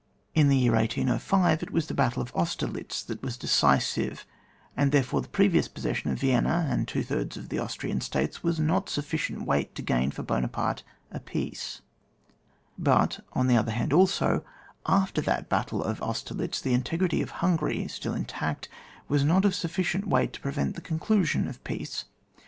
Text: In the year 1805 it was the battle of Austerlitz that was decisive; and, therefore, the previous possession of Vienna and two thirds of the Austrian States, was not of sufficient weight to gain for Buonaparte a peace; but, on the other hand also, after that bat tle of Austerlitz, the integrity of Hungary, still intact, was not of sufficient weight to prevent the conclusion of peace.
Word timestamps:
In 0.33 0.49
the 0.49 0.57
year 0.57 0.71
1805 0.71 1.61
it 1.61 1.69
was 1.69 1.85
the 1.85 1.93
battle 1.93 2.23
of 2.23 2.33
Austerlitz 2.35 3.03
that 3.03 3.21
was 3.21 3.37
decisive; 3.37 4.25
and, 4.75 4.91
therefore, 4.91 5.21
the 5.21 5.27
previous 5.29 5.67
possession 5.67 6.09
of 6.09 6.17
Vienna 6.19 6.65
and 6.71 6.87
two 6.87 7.03
thirds 7.03 7.37
of 7.37 7.49
the 7.49 7.59
Austrian 7.59 8.01
States, 8.01 8.41
was 8.41 8.59
not 8.59 8.87
of 8.87 8.89
sufficient 8.93 9.43
weight 9.45 9.75
to 9.75 9.83
gain 9.83 10.09
for 10.09 10.23
Buonaparte 10.23 10.81
a 11.11 11.19
peace; 11.19 11.81
but, 12.79 13.19
on 13.33 13.45
the 13.45 13.55
other 13.57 13.69
hand 13.73 13.93
also, 13.93 14.43
after 14.87 15.21
that 15.21 15.49
bat 15.49 15.67
tle 15.67 15.83
of 15.83 16.01
Austerlitz, 16.01 16.61
the 16.61 16.73
integrity 16.73 17.21
of 17.21 17.29
Hungary, 17.45 17.87
still 17.87 18.15
intact, 18.15 18.69
was 19.07 19.23
not 19.23 19.45
of 19.45 19.53
sufficient 19.53 20.07
weight 20.07 20.33
to 20.33 20.41
prevent 20.41 20.73
the 20.73 20.81
conclusion 20.81 21.47
of 21.47 21.63
peace. 21.63 22.05